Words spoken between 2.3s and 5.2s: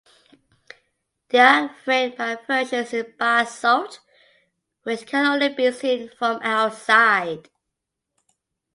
versions in basalt which